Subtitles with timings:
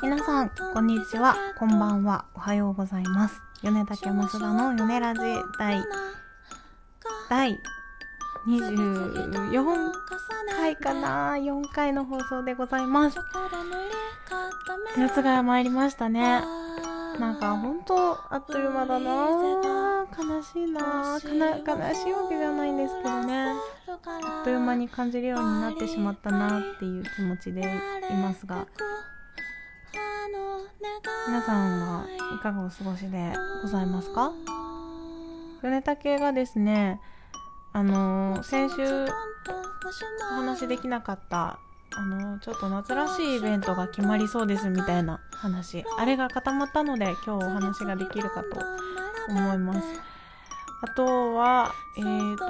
[0.00, 3.42] 皆さん、こんにちは、こんばんは、おはようございます。
[3.64, 5.20] 米竹増田の米ラジ
[5.58, 5.82] 第、
[7.28, 7.58] 第
[8.46, 9.92] 24
[10.54, 13.18] 回かな ?4 回の放送でございます。
[14.96, 16.44] 夏が参りましたね。
[17.18, 20.80] なんかほんとあっという間だな悲しいな
[21.60, 23.46] かな悲しいわけじゃないんですけどね。
[23.88, 27.62] あっという間に感じるようになってしまったなっていう気持ちで
[28.10, 28.68] いますが、
[31.28, 33.32] 皆さんはいかがお過ごしで
[33.62, 34.32] ございますか？
[35.62, 37.00] 米竹がですね、
[37.72, 39.08] あの、先週お
[40.36, 41.58] 話できなかった
[41.94, 48.48] あの、ちょっと夏らしいイベントが決まりそうですみたいな話あれが固まったので今日お話ができるかと
[49.28, 49.86] 思います。
[50.80, 52.46] あとはえっ、ー、と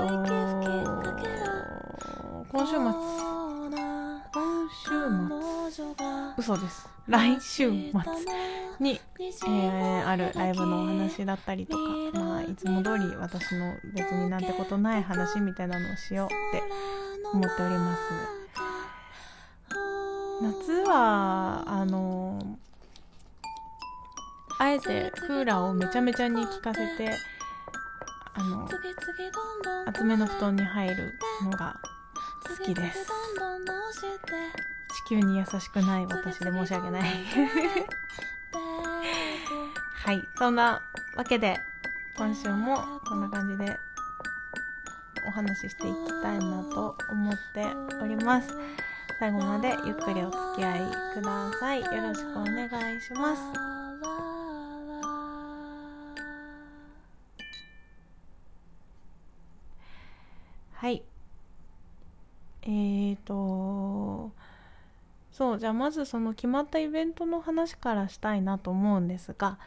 [2.50, 3.41] 今週末
[4.72, 5.98] 週末。
[6.38, 6.88] 嘘です。
[7.08, 7.92] 来週末
[8.80, 16.62] に、えー、あるライブのお話だったりとか、まあ、いつも通り私の別になんてことない話みたいなのをしようって
[17.32, 18.02] 思っております。
[20.42, 22.58] 夏はあの
[24.58, 27.10] あえてクーラーをめちゃめちゃに効かせて
[28.34, 28.68] あの
[29.86, 31.12] 厚めの布団に入る
[31.44, 31.76] のが
[32.42, 33.06] 好きです。
[35.06, 37.02] 地球に優しくない私で申し訳ない。
[40.04, 40.22] はい。
[40.36, 40.82] そんな
[41.16, 41.56] わけで
[42.16, 43.78] 今週もこんな感じで
[45.26, 47.64] お話ししていきたいなと思って
[48.02, 48.48] おります。
[49.18, 50.80] 最後までゆっくりお付き合い
[51.14, 51.80] ください。
[51.80, 53.42] よろしくお願いします。
[60.74, 61.04] はい。
[62.62, 64.30] えーと
[65.32, 69.58] そうじゃあまずその決まったイベントの話からしたいなと思うんですが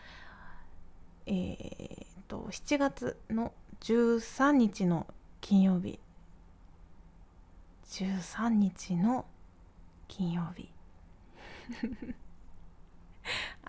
[1.26, 3.52] えーと7月の
[3.82, 5.06] 13日の
[5.42, 6.00] 金曜日。
[7.88, 9.26] 13日の
[10.08, 10.70] 金曜日。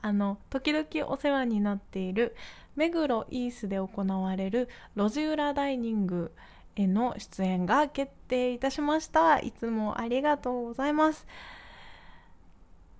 [0.00, 2.34] あの時々お世話になっている
[2.76, 6.32] 目黒イースで行われる路地裏ダイニング
[6.76, 9.40] への出演が決定いたしました。
[9.40, 11.26] いつもありがとうございます。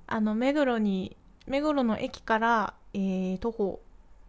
[0.06, 1.16] あの目黒に
[1.46, 3.80] 目黒の駅から、えー、徒歩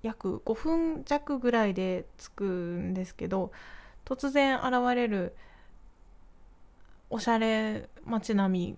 [0.03, 3.51] 約5分弱ぐらいで着くんですけど
[4.05, 5.35] 突然現れる
[7.09, 8.77] おしゃれ街並み。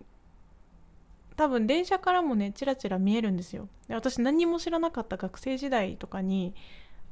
[1.36, 3.70] 多分電車からもねちらちら見えるんですよ。
[3.88, 6.54] で私何も知らなかった学生時代とかに、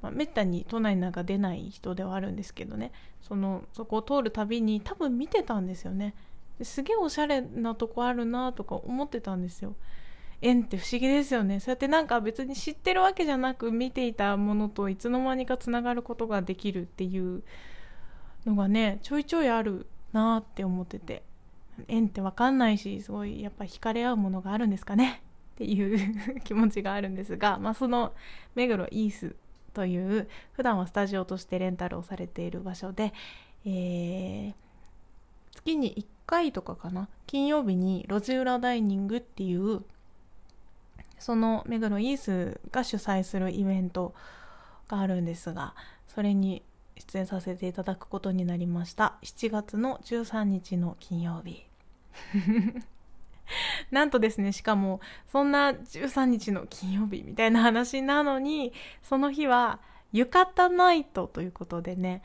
[0.01, 2.91] まあ、めったに都内なんか出ない人ではあるんですけどね。
[3.21, 6.13] そのそこを通るたびに多分見てたんですよね。
[6.61, 9.75] すげえおしゃれなとこあるなとか思ってたんですよ。
[10.41, 11.59] 縁って不思議ですよね。
[11.59, 17.43] そうやってなんか別に知ってるわけじゃなく見ていたものといつの間にかつながることができるっていう
[18.45, 21.23] のがねちょいちょいあるなって思ってて。
[21.87, 25.21] 縁って分かんないしすごいやっぱ惹かれ合うものがあるんですかね。
[25.53, 28.13] っていう 気持ちがあるんですが、まあ、その
[28.55, 29.35] 目黒イース
[29.77, 33.13] という普段はスタジオとしてレンタルをされている場所で、
[33.63, 34.53] えー、
[35.53, 37.09] 月に1回とかかな？
[37.27, 39.83] 金曜日に路地裏ダイニングっていう
[41.19, 44.15] その目黒イースが主催するイベント
[44.87, 45.75] があるんですが
[46.07, 46.63] それに
[46.95, 49.19] 出演させていただくことになりました。
[49.21, 51.67] 7月の13日の金曜日。
[53.91, 59.79] なんとですねしかもそんな13日の金曜日みたいな話なのにその日は
[60.13, 62.21] 浴衣ナイトということでね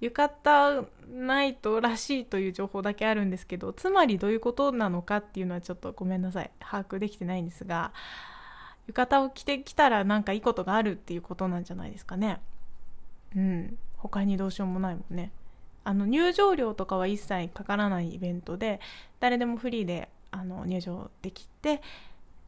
[0.00, 6.50] 浴衣ナイトらしいという情報だけあるんですけどつまりどういうことなのかっていうのはちょっとごめんなさい。
[6.60, 7.92] 把握できてないんですが
[8.86, 12.40] 浴衣を着てきたらなんかいいことがあるっていうことなんじゃないですかね。
[13.36, 13.78] うん。
[13.96, 15.32] 他にどうしようもないもんね。
[15.84, 18.80] あの入場料とかは一切かからないイベントで
[19.20, 21.80] 誰でもフリーであの入場できて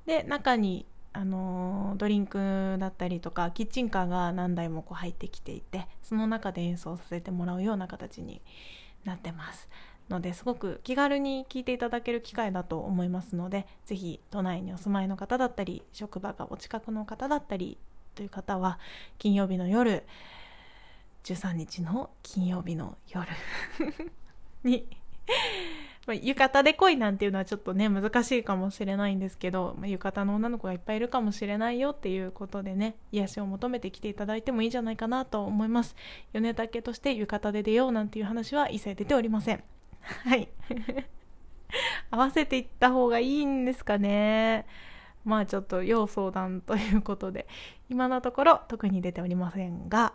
[0.07, 8.41] で中にあのドリンクだったりとかキッチンカーが何台もこう入ってきていてその中で演奏させてもらうような形に
[9.05, 9.69] なってます。
[10.09, 17.79] のですごく気軽に聴いていただける機会だと思いますので是非都内にお住まいの方だったり職場がお近くの方だったり
[18.17, 18.81] という方は
[19.19, 20.03] 金曜日の夜
[21.23, 23.29] 13日の金曜日の夜
[24.65, 24.87] に
[26.07, 35.95] まあ、浴衣で来いなんていうのはちょっとね難しいかもしれないんですけど、まあ、浴衣の女の子がいっぱいいるかもしれないよっていうことでね癒しを求めて来ていただいてもいいんじゃないかなと思います。
[36.33, 39.63] 米竹として浴衣で出ようなんていう話は一切出ておりません。
[40.01, 40.49] はい。
[42.11, 44.67] 合わせていった方がいいんですかね。
[45.25, 47.47] まあちょっと要相談ということで
[47.91, 50.15] 今のところ特に出ておりませんが。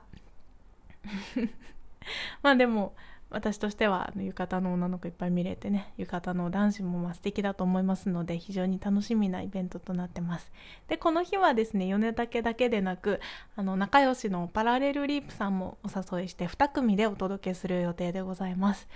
[2.42, 2.96] まあでも
[3.32, 10.52] 私としては浴衣の女の子いっぱい見れてね浴衣の男子もまあ素敵だと思いますので非常に楽しみなイベントとなってます。
[10.88, 13.20] でこの日はですね米竹だけでなく
[13.56, 18.88] あの仲良しのパラレルリープさんもお誘いして2組でお届けする予定でございます。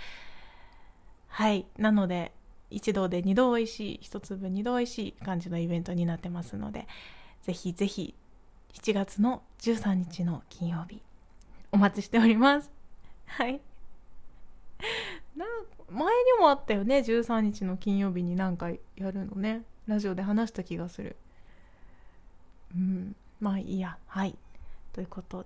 [1.27, 1.65] はい。
[1.77, 2.31] なので
[2.69, 6.87] 一度で二度おいしい一粒二度おいしい感じのイベントになってますので
[7.41, 8.13] ぜひぜひ
[8.73, 11.01] 7月の13日の金曜日
[11.71, 12.71] お待ちしております。
[13.25, 13.59] はい。
[15.35, 15.45] な
[15.89, 19.63] 前にもあったよね13日の金曜日に何回やるのね。
[19.87, 21.15] ラジオで話した気がする。
[22.75, 23.15] うん。
[23.39, 23.97] まあいいや。
[24.07, 24.37] はい。
[24.93, 25.45] ということ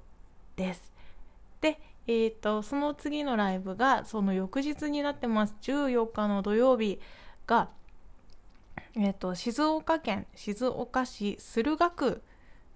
[0.55, 0.91] です。
[1.61, 5.55] でえーと、その次のライブがその翌日になってます。
[5.61, 6.99] 14日の土曜日
[7.47, 7.69] が、
[8.95, 12.21] えーと静岡県静岡市駿河区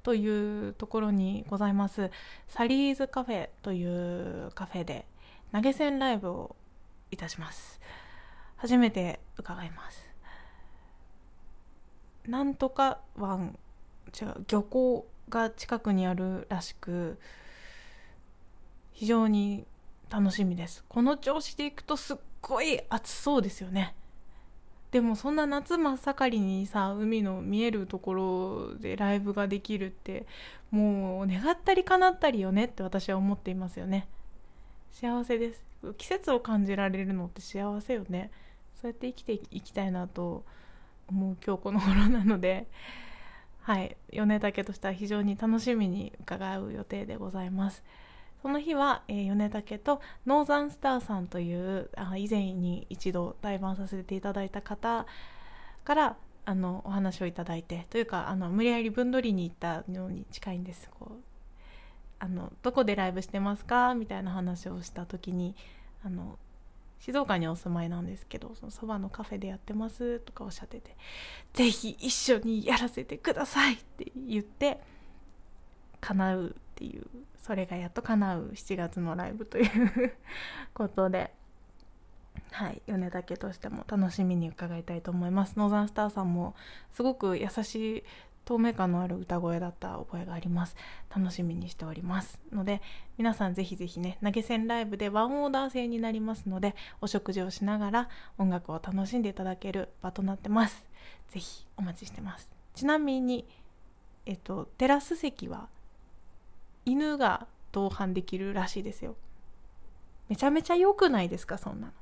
[0.03, 2.09] というところにございます。
[2.47, 5.05] サリーズカフェというカフェで
[5.51, 6.55] 投げ銭ライブを
[7.11, 7.79] いたします。
[8.57, 10.07] 初めて伺います。
[12.27, 13.57] なんとか湾
[14.19, 17.17] 違う漁港が近くにあるらしく
[18.91, 19.65] 非常に
[20.09, 20.83] 楽しみです。
[20.87, 23.95] この調子でいくとすっごい暑そうですよね。
[24.91, 30.25] でもそんな夏真っ盛りにさ海の見えるところでライブができるって
[30.71, 34.07] もう願ったり叶ったりよねって私は思っていますよね。
[34.99, 35.63] 幸せです。
[35.99, 38.31] 季節を感じられるのって幸せよね。
[38.81, 40.43] そうやって生きていきたいなと
[41.07, 42.65] 思う今日この頃なので
[43.61, 43.95] はい。
[44.11, 47.83] 米竹としては非常に楽しみに伺う予定でございます。
[48.41, 55.05] その日は、えー、米竹とノーザンスターさんというあ以前に一度対バンさせていただいた方
[55.83, 60.89] からあのお話をいただいてというかあの無理やり分取りに行ったのに近いんです。
[60.89, 61.26] こう
[62.19, 63.93] あのどこでライブしてますか？
[63.93, 65.55] みたいな話をした時に
[66.03, 66.37] あの
[66.99, 70.95] 静岡にお住まいなんですけどそのそばのカフェでやってますとかおっしゃってて
[71.53, 74.79] ぜひ一緒にやらせてくださいって言って
[76.01, 77.05] 叶うっていう
[77.37, 80.13] それがやっと叶う7月のライブという
[80.73, 81.31] ことで
[82.51, 85.53] はい米だけとしても楽しみに伺いたいと思います。
[85.57, 86.55] ノーザンスターさんも
[86.93, 88.03] すごく優しい
[88.47, 90.77] 透明感のある歌声だった覚えがあります。
[91.13, 92.81] 楽しみにしておりますので
[93.17, 100.85] 皆さんぜひぜひね投げ銭ライブでワンオーダー制になりますのでお食事をしながら音楽を楽しんでいただける場となってます。
[101.29, 102.49] ぜひお待ちしてます。
[102.73, 103.45] ちなみに
[104.25, 105.67] えっとテラス席は
[106.85, 109.17] 犬が同伴できるらしいですよ。
[110.29, 111.93] めちゃめちゃ良くないですかそんなの。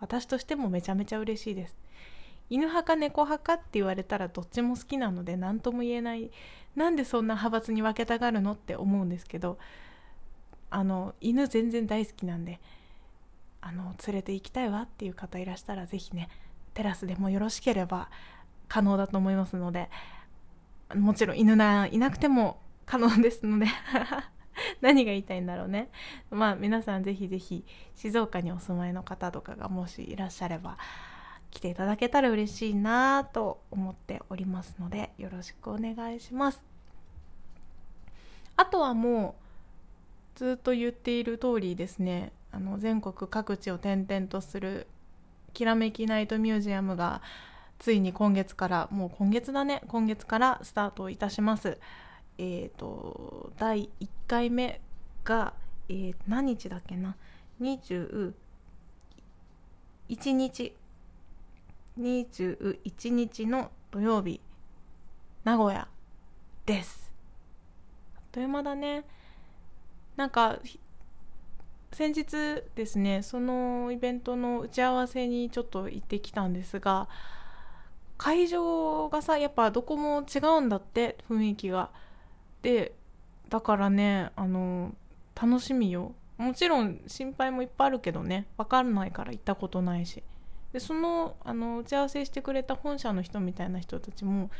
[0.00, 1.83] 私としてもめちゃめちゃ嬉しいです。
[2.50, 6.30] 犬派か猫派かって言われたらどっちも好きなので何とも言えない。
[6.76, 9.58] なんでそんな派閥に分けたがるのって思うんですけど
[10.70, 12.60] あの犬全然大好きなんで
[13.60, 16.28] あの連れて行きたいわっていう方いらしたら是非ね
[16.74, 18.10] テラスでもよろしければ
[18.68, 19.88] 可能だと思いますので
[20.94, 23.66] もちろん犬ないなくても可能ですので
[24.82, 25.88] 何が言いたいんだろうね。
[26.30, 30.76] まあ皆さん是非是非静岡にお住まいの方とかがもしいらっしゃれば
[31.54, 36.62] 来ていただけたら嬉しいなと思っておりますのでよろしくお願いします。
[38.56, 39.36] あとはも
[40.36, 44.86] うずっと言っている通りですねあの全国各地を転々とする
[45.52, 47.22] きらめきナイトミュージアムが
[47.78, 51.78] ついに今月からもう今月だね今月からスタートいたします。
[52.38, 54.80] えっ、ー、と第1回目
[55.24, 55.54] が、
[55.88, 57.16] えー、何日だっけな
[57.60, 58.32] ？21
[60.32, 60.74] 日。
[61.98, 64.40] 21日の土曜日
[65.44, 65.86] 名古屋
[66.66, 67.12] です。
[68.16, 69.04] あっという間だね。
[70.16, 70.58] なんか
[71.92, 77.08] 先日ですねそのイベントの打ち合わせにちょっと行ってきたんですが
[78.18, 81.90] 会場がさやっぱどこも違うんだって雰囲気が。
[82.62, 82.94] で
[83.50, 84.94] だからねあの
[85.40, 86.12] 楽しみよ。
[86.38, 90.24] もちろん心配もいっぱいあるけどね分かんないから行ったことないし。
[90.74, 94.50] でそのあの打ち合わせしてくれた本社の人みたいな人たちも、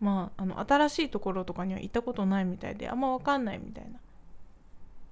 [0.00, 3.98] まあ、あの新しいところとかには行ったことないみたいであんま分かんないみたいな。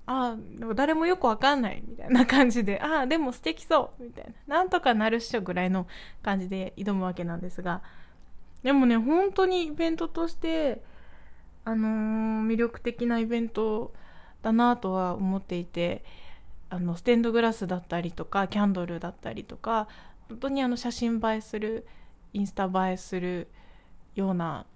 [0.07, 4.57] ああ誰もよく分かんないみたいな感じでああでも素敵そうみたいな。
[4.57, 5.87] なんとかなるっしょぐらいの
[6.23, 7.83] 感じで挑むわけなんですが。
[8.63, 10.83] でもね本当にイベントとして
[11.67, 13.93] あのー、魅力的なイベント
[14.41, 16.03] だなとは思っていて
[16.71, 19.89] あのステンドグラスだったりとかキャンドルだったりとか
[20.29, 21.87] 本当にあの写真映えする
[22.33, 23.49] インスタ映えする
[24.15, 24.67] ような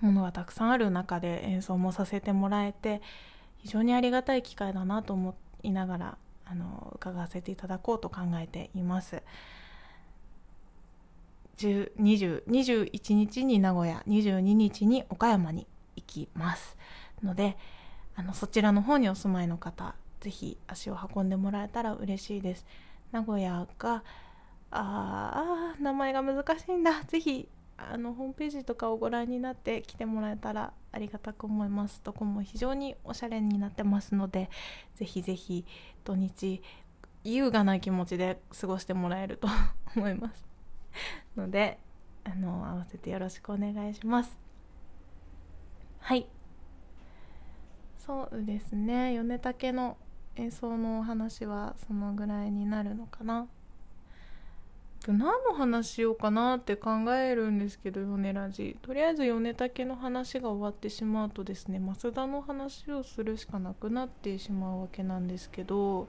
[0.00, 3.02] ものがたくさんある中で演奏もさせてもらえて
[3.58, 9.22] 非常にありがたい機会だなと思いながらあの伺わせていただこうと考えています。
[11.58, 16.74] 21日に名古屋22日に岡山に行きます
[17.22, 17.58] ので
[18.16, 22.64] あのそちらの方にお住まいの方是非足を運んでもらえたら嬉しいです
[23.12, 24.02] 名古屋が
[24.70, 27.02] あー名前が難しいんだ。
[27.06, 32.00] 是非あのホームページとかをご覧になって来てもらえたらありがたく思います。
[32.02, 34.50] とこも非常におしゃれになってますので
[34.96, 35.64] ぜひぜひ
[36.04, 36.62] 土日
[37.24, 39.48] 優雅な気持ちで過ごしてもらえると
[39.96, 40.46] 思います
[41.36, 41.78] ので
[42.24, 44.36] あの合わせてよろしくお願いします。
[46.00, 46.26] はい。
[47.98, 49.14] そうですね。
[49.14, 49.96] 米竹の
[50.36, 53.46] 演奏のお話はそのぐらいになるのかな。
[55.12, 58.76] 何の話しようかなって考えるんですけど米ラジ。
[58.82, 66.08] とりあえず米竹の話が終わってしまうとですね増田の話をするしかなくなってしまうわけなんですけど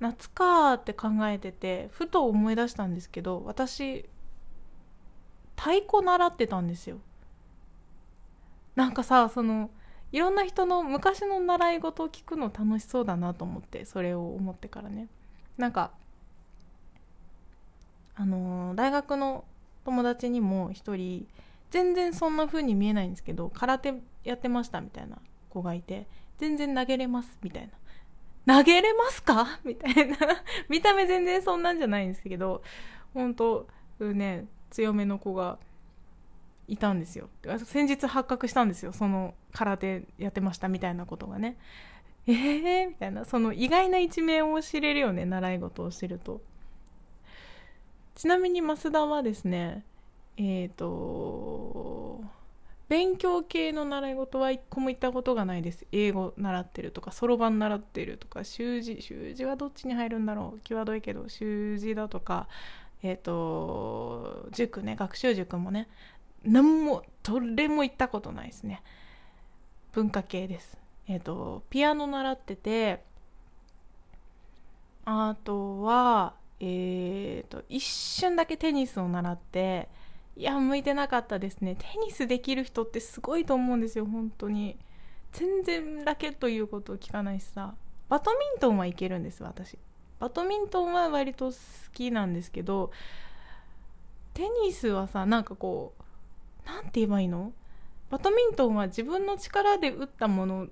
[0.00, 4.08] 夏かって考えててふと思い出したんですけど私
[5.56, 6.98] 太鼓習ってたんですよ。
[8.76, 9.70] なんかさその
[10.12, 15.08] いろんな人の昔の習い事を聞くの楽しそうだなと思ってそれを思ってからね。
[15.56, 15.90] なんか
[18.14, 19.44] あのー、大学の
[19.84, 21.26] 友達にも一人
[21.70, 25.18] 全然そんな風に見えないんですけど空手やってましたみたいな
[25.50, 26.06] 子がいて
[26.38, 27.68] 全然投げれますみたい
[28.46, 28.56] な。
[28.58, 29.60] 投げれますか？
[29.62, 30.16] みたいな。
[30.70, 32.62] 見た目全然そんなんじゃないんですけど
[33.12, 33.66] 本当
[34.00, 35.58] ね強めの子が
[36.68, 37.28] いたんですよ。
[37.64, 38.92] 先日発覚したんですよ。
[38.92, 41.56] その空手やってましたみたいなことがね。
[42.26, 43.24] えー、みたいな。
[43.24, 46.40] その意外な一面を知れるよね習い事をしてると。
[48.14, 49.84] ちなみに増田はですね
[50.36, 52.20] えっ、ー、と
[52.88, 55.86] 勉強系の習い事は一個も行ったことがないです。
[55.92, 60.60] 英語習ってるとかそろばん習ってるとか習字習字はどっちに入るんだろう。
[60.60, 62.48] 際どいけど習字だとか
[63.02, 65.88] えっ、ー、と塾ね学習塾もね
[66.48, 68.82] 何もどれも行ったことないですね。
[69.92, 70.78] 文化系です。
[71.06, 73.02] えっ、ー、とピアノ習ってて
[75.04, 76.64] あとはえ
[77.44, 79.88] っ、ー、と一瞬だけテニスを習って
[80.36, 81.76] いや向いてなかったですね。
[81.76, 84.76] テニスできる人ってすごいと思うんですよ本当に。
[85.32, 87.74] 全然ラケット言うことを聞かないしさ。
[88.08, 89.78] バドミントンはいけるんです私。
[90.18, 91.56] バドミントンは割と好
[91.92, 92.90] きなんですけど
[94.34, 95.97] テニスはさなんかこう
[96.68, 97.52] 何て言えばいいの？
[98.10, 100.66] バドミントンは自分の力で打ったもの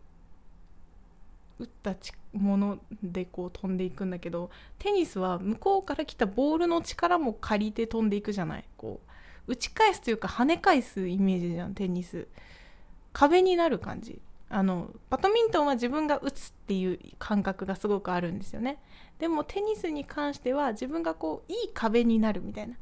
[1.59, 1.95] 打った
[2.33, 8.65] ものでこう飛んでいくんだけどテニスは向こうから来たボールの力も借りて飛んでいくじゃない？
[8.77, 9.01] こ
[9.49, 12.29] う打ち返すというか跳ね返すイメージじゃんテニス。
[13.13, 14.21] 壁になる感じ。
[14.49, 18.79] あのバドミントンは自分が打つっていう感覚がすごくあるんですよね。
[19.19, 22.77] でもテニスに関しては自分がこういい壁になるみたいな。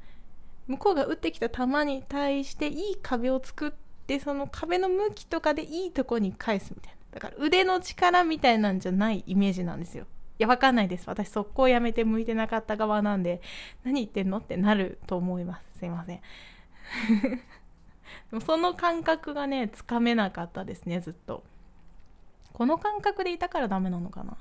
[0.66, 3.72] 向こうが打ってきた球に対していい壁を作っ
[4.06, 6.98] てその壁の向きとかでいいとこに返すみたいな。
[7.12, 10.06] だから腕の力みたいなんじゃないイメージなんですよ。
[10.38, 11.08] いやわかんないです。
[11.08, 13.40] 私速攻やめて向いてなかった側なんで。
[13.84, 14.38] 何言ってんの？
[14.38, 15.78] ってなると思います。
[15.78, 16.20] すいません。
[17.30, 17.40] で
[18.32, 21.44] もその感覚がねつかめなかったですねずっと。
[22.52, 24.36] この感覚でいたからダメなのかな。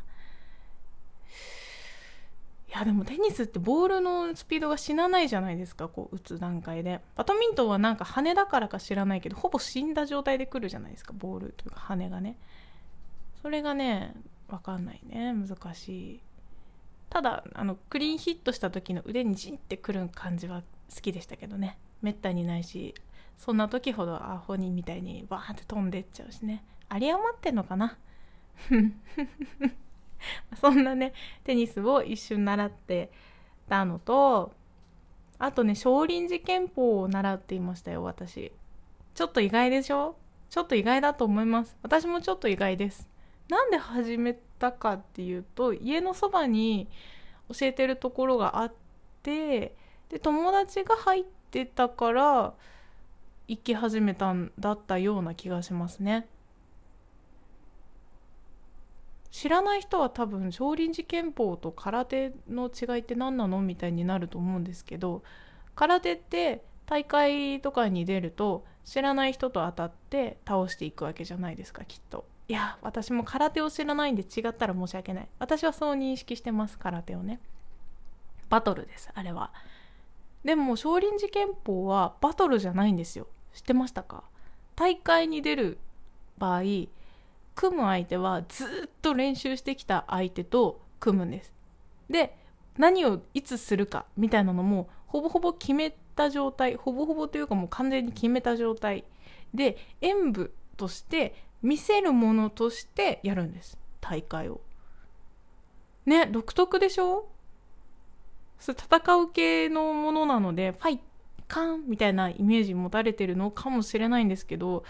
[2.74, 7.02] いやでもテニスってボールのスピードが死なないじゃないですかこう打つ段階で。
[7.16, 12.36] バドミントンはなんか羽だからか知らないけどほぼ死んだ状態で来るじゃないですかボールというか羽がね。
[13.44, 14.16] それがね
[14.50, 15.34] 分かんないね。
[15.34, 16.20] 難しい。
[17.12, 20.64] ただあのクリーンヒットした時の腕にジンってくる感じは
[20.96, 21.78] 好きでしたけどね。
[22.02, 22.96] めったにないし
[23.38, 26.64] そんな時ほどアホにみたいにバーって飛んでっちゃうしね。
[26.92, 28.00] 有り余ってんのかな？
[30.60, 31.14] そんなね
[31.44, 33.12] テニスを一瞬習って
[33.68, 34.54] たのと
[35.40, 38.52] あとね少林寺拳法を習っていましたよ私。
[39.14, 40.16] ちょっと意外でしょ？
[40.50, 41.78] ちょっと意外だと思います。
[41.82, 43.10] 私もちょっと意外です。
[43.50, 46.88] なんで始めたかっていうと家のそばに
[47.50, 48.74] 教えてるところがあっ
[49.22, 49.76] て
[50.10, 52.54] で友達が入ってたから
[53.48, 56.28] 行き始めたんだったような気がしますね。
[59.34, 65.24] 知らない人は多分少林寺拳法と空手の違いって何なのみたいになると思うんですけど
[65.74, 72.26] 空手って大会とかに出ると知らない人と当たって倒していくわけじゃないですかきっと。
[72.48, 75.28] いや私も空手を知らないんで違ったら申し訳ない。
[75.40, 77.40] 私はそう認識してます空手をね。
[78.50, 79.52] バトルですあれは。
[80.46, 83.26] でも少林寺拳法はバトルじゃないんですよ。
[83.56, 84.26] 知ってましたか？
[84.76, 85.80] 大会に出る
[86.38, 86.62] 場合
[87.56, 91.54] 組む相手はずっと練習してきた相手と組むんです。
[92.10, 92.38] で
[92.78, 99.04] 何をいつするかみたいなのもほぼほぼ決めた状態ほぼほぼというかもう完全に決めた状態。
[99.54, 103.78] で演舞として見せるものとしてやるんです。
[104.02, 104.62] 大会を。
[106.06, 107.30] ね独特でしょ？
[108.60, 111.00] それ戦う系のものなのでファイ
[111.48, 114.84] カンみたいなイメージ持たれてるのかもしれないんですけど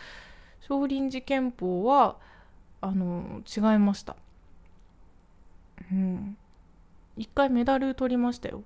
[0.61, 2.17] 少林寺拳法は
[2.83, 4.17] あの違いました。
[5.89, 6.37] うん。
[7.15, 8.63] 一回メダル取りましたよ。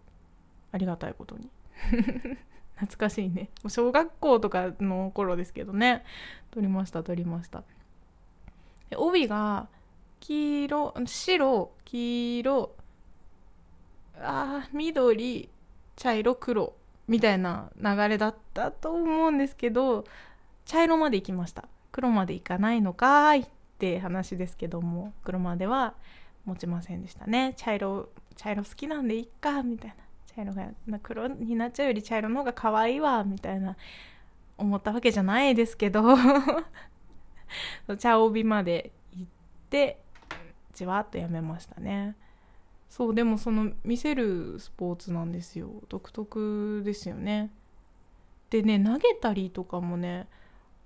[0.71, 1.49] ありがたいことに。
[2.75, 3.49] 懐かしいね。
[3.67, 6.03] 小学校とかの頃ですけどね。
[6.49, 7.63] 取りました取りました。
[8.95, 9.67] 帯が
[10.19, 12.75] 黄色白黄色
[14.19, 15.49] あ緑
[15.95, 16.73] 茶色黒
[17.07, 20.05] みたいな流れだったと思うんですけど
[20.65, 21.65] 茶色まで行きました。
[21.91, 23.47] 黒まで行かないのかい。
[23.77, 25.93] って話ですけども黒までは
[26.45, 27.53] 持ちませんでしたね。
[27.57, 29.95] 茶色茶色好きなんでいっかみたいな。
[30.35, 33.77] 茶色が黒になっちゃうより茶色の方が可愛いわみたいな
[34.57, 36.17] 思ったわけじゃないですけど。
[37.99, 39.31] 茶帯まで行っ
[39.69, 39.99] て
[40.73, 42.15] じわっとやめましたね。
[42.89, 45.69] そうでもその見せるスポーツなんですよ。
[45.87, 47.51] 独特ですよね。
[48.49, 50.27] でね投げたりとかもね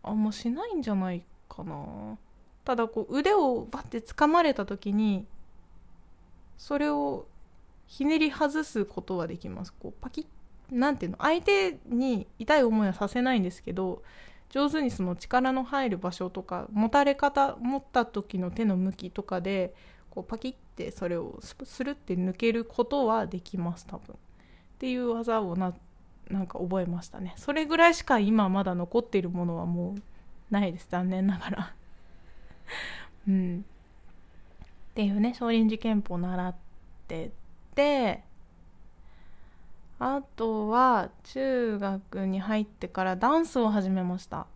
[0.04, 2.18] あんましないんじゃないかな。
[2.64, 5.26] ただこう腕をバッて掴まれた時に
[6.58, 7.28] それを
[7.88, 9.74] ひねり外すことはできます。
[9.74, 10.26] こうパキッ
[10.76, 11.18] なんていうの？
[11.20, 14.04] 相手に痛い思いはさせないんですけど
[14.50, 19.74] 上手にその力の入る場所とか持たれ方持った時の手の向きとかで
[20.10, 24.14] こうパキッてそれをスルって抜けることはできます多分。
[24.14, 24.18] っ
[24.78, 25.74] ていう技をな
[26.30, 27.34] なんか覚えましたね。
[27.38, 30.02] それぐらいしか今まだ残っているものはもう
[30.50, 30.88] ないです。
[30.90, 31.76] 残念ながら。
[33.28, 33.66] うん。
[34.92, 36.56] っていうね少林寺拳法を習っ
[37.08, 37.32] て
[37.76, 38.24] て
[40.00, 44.48] あとは中学に入ってからダンスを始めました。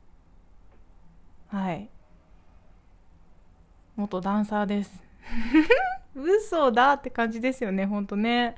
[1.49, 1.87] はい。
[3.95, 5.03] 元ダンサーです。
[6.15, 8.55] 嘘だって感じですよねほんとね。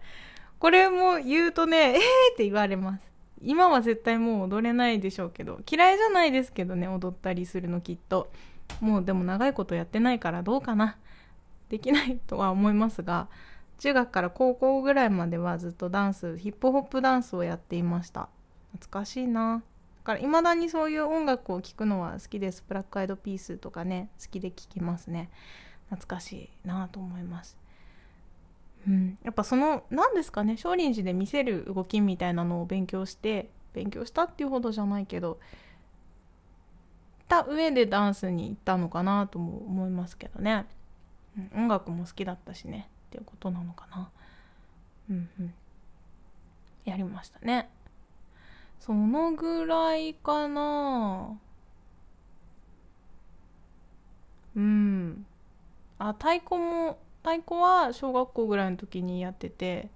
[0.59, 1.99] これも言うとねえーっ
[2.37, 3.03] て言われます。
[3.41, 8.31] 今は絶対もう踊れないでしょうけど嫌いじゃないですけどね踊ったりするのきっと。
[8.80, 10.97] もうでも長いことやってないからどうかな。
[11.69, 13.27] できないとは思いますが
[13.80, 18.30] 中学から高校ぐらいまではずっとダンスヒップホップダンスをやっていました。
[18.71, 19.63] 懐かしいな。
[19.97, 22.63] だから未だにそういう音楽を聴くのは好きです。
[22.67, 25.30] ブラックアイドピースとかね好きで聴きますね。
[25.89, 27.58] 懐かしいなと思います。
[28.88, 35.39] うん、やっぱその何ですかね少林寺で見せる動きみたいなのを勉強して勉強したっていうほどじゃないけど
[37.27, 40.65] た上でダンスに行ったのかなとも思いますけどね、
[41.37, 42.89] うん、音楽も好きだったしね。
[43.07, 44.09] っていうことなのかな。
[45.09, 45.53] うんうん。
[46.85, 47.69] やりましたね。
[48.79, 51.37] そのぐらいかな。
[54.55, 55.25] うん。
[55.99, 59.89] あ太鼓も太鼓は小学校ぐらいの時にやってて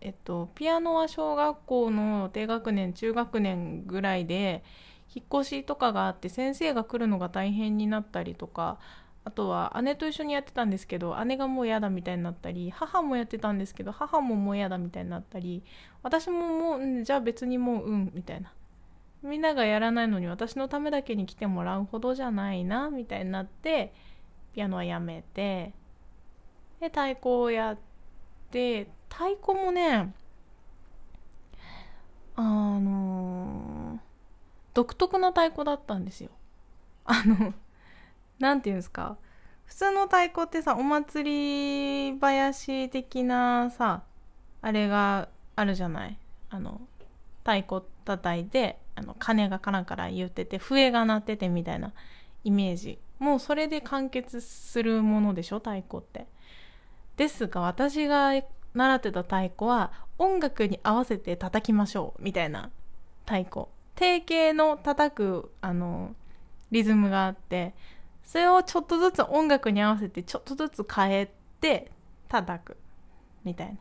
[0.00, 4.64] えっとピアノは小学校の低学年中学年ぐらいで
[5.14, 8.78] 引っ越しとかがあって先生が来るのが大変になったりとか
[9.24, 15.62] あとは姉と一緒にやってたんですけど姉がもう嫌だみたいになったり母もやってたんですけど母ももう嫌だみたいになったり
[16.02, 18.52] 私ももう、じゃあ別にもううんみたいな。
[19.22, 23.94] みんながやらないのに私のためだけに来てもらうほどじゃないなみたいになって
[24.52, 25.72] ピアノはやめて
[26.80, 27.78] で太鼓をやっ
[28.50, 30.12] て太鼓もね
[32.34, 33.41] あのー、
[34.74, 36.30] 独特な太鼓だったんですよ。
[37.04, 37.54] あの
[38.38, 39.16] 何て言うんですか。
[39.66, 44.02] 普通の太鼓ってさお祭り林的なさ
[44.60, 46.18] あれがあるじゃない。
[46.50, 46.80] あの
[47.44, 51.92] 太鼓叩いてあの鐘がカランカラン言ってて笛が鳴っててみたいな
[52.44, 52.98] イメージ。
[53.18, 56.26] もうそれで完結するものでしょ太鼓って。
[57.16, 58.32] ですが私が
[58.74, 62.70] 習ってた太鼓は音楽に合わせて叩きましょうみたいな
[63.26, 63.66] 太鼓。
[63.94, 66.14] 定型の叩くあの
[66.70, 67.74] リズムがあって
[68.24, 71.92] それをちょっとずつ音楽に合わせてちょっとずつ変えて
[72.28, 72.76] 叩く
[73.44, 73.78] みたいな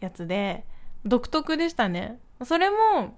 [0.00, 0.64] やつで
[1.04, 2.18] 独特でしたね。
[2.44, 3.16] それも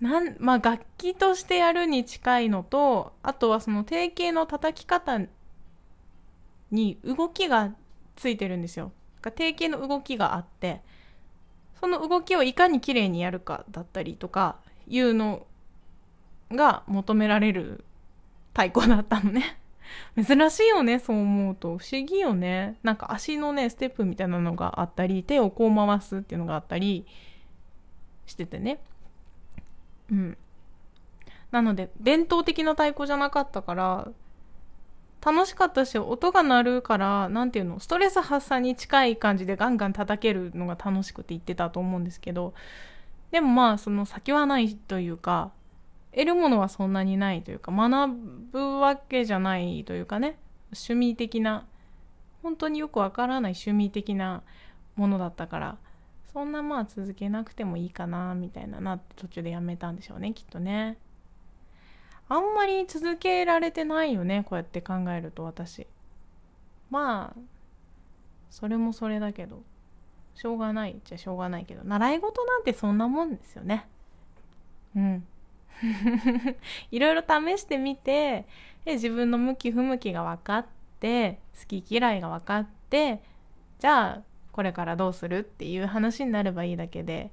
[0.00, 5.20] なんまあ楽器としてやるに近いのとあとはその定型の叩き方
[6.70, 7.74] に動きが
[8.14, 8.92] ついてるんですよ。
[9.34, 10.82] 定型の動きがあって
[11.80, 15.46] その動きをいかに綺麗にやるかだったりとかいうの
[16.50, 17.84] が求められる
[18.54, 19.58] 太鼓だったのね。
[20.22, 21.78] 珍しいよねそう思うと。
[21.78, 22.78] 不思議よね。
[22.82, 27.06] なんか足のねステップみたいなのがあったり手をこう回すっていうのがあったり
[28.26, 28.80] しててね。
[30.10, 30.36] うん。
[31.50, 34.08] なので伝統的な太鼓じゃなかったから
[35.24, 42.54] 楽しかったし音が鳴るから何ていうのストレス発散に近い感じでガンガン叩けるのが楽しくて言ってたと思うんですけど
[43.30, 45.50] でもまあその先はないというか
[46.12, 48.12] 得るものはそんなにないというか学
[48.52, 50.38] ぶわけじゃないというかね
[50.72, 51.66] 趣味的な
[52.42, 54.42] 本当によくわからない趣味的な
[54.96, 55.76] ものだったから
[56.32, 60.96] そんなまあ続けなくてもいいかなみたいななって途中でやめたんでしょうねきっとね。
[62.28, 65.86] あんまり続けられてないよねこうやって考えると私。
[66.90, 67.40] まあ
[68.50, 69.62] それもそれだけど。
[70.34, 70.92] しょうがない。
[70.92, 71.82] っちゃしょうがないけど。
[71.84, 73.86] 習い事なんてそんなもんですよね。
[74.94, 75.26] うん。
[76.90, 78.46] いろいろ試してみて
[78.84, 80.66] で自分の向き不向きが分かっ
[81.00, 83.22] て好き嫌いが分かって
[83.78, 87.30] じゃあこれからどうするっていう話になればいいだけで。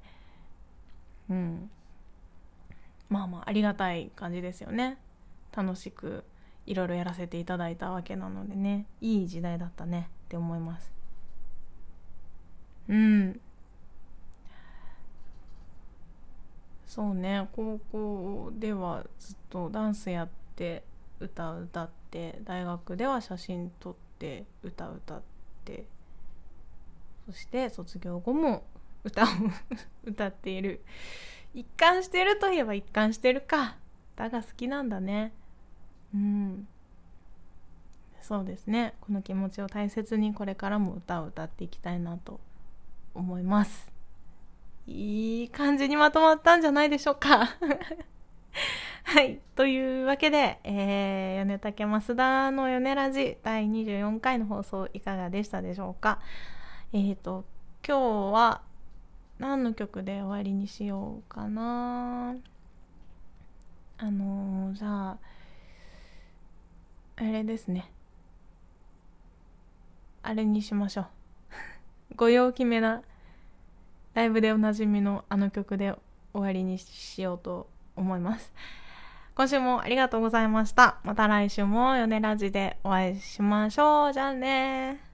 [1.28, 1.70] うん。
[3.08, 4.98] まあまあありがたい感じですよね。
[5.54, 6.24] 楽しく
[6.66, 8.86] いろいろやらせていただいたわけなのでね。
[9.00, 10.10] いい時代だったね。
[10.26, 10.92] って思います。
[12.88, 13.40] うん。
[16.86, 17.48] そうね。
[17.52, 20.82] 高校ではずっとダンスやって
[21.20, 25.22] 歌歌って大学では写真撮って歌歌っ
[25.64, 25.86] て
[27.26, 28.64] そして卒業後も
[29.04, 29.26] 歌を
[30.04, 30.84] 歌っている。
[31.56, 33.76] 一貫してるといえば一貫してるか。
[34.14, 35.32] 歌が好きなんだね。
[36.14, 36.68] うん。
[38.20, 38.92] そうですね。
[39.00, 42.40] この気持ちを大切にこれからも歌を歌っていきたいなと
[43.14, 43.90] 思います。
[44.86, 47.48] いい感じにまとまったんじゃないでしょうか。
[49.04, 49.40] はい。
[49.54, 56.20] というわけで、えー、米竹増田の米ラジ第24回の放送いかがでしたでしょうか。
[56.92, 57.46] えっ、ー、と
[57.86, 58.65] 今日は
[59.38, 62.34] 何の曲で終わりにしようかな。
[63.98, 65.18] あのー、じゃあ
[67.16, 67.90] あれですね。
[70.22, 71.06] あれにしましょう。
[72.16, 73.02] ご陽気めな
[74.14, 75.94] ライブでおなじみのあの曲で
[76.32, 78.52] 終わりにしようと思います。
[79.34, 80.98] 今週もありがとうございました。
[81.04, 84.12] また来週も米ラジでお会いしましょう。
[84.12, 85.05] じゃあね